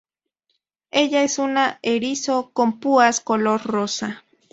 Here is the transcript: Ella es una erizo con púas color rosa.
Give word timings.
Ella 0.89 1.21
es 1.23 1.37
una 1.37 1.77
erizo 1.83 2.49
con 2.53 2.79
púas 2.79 3.19
color 3.21 3.61
rosa. 3.65 4.23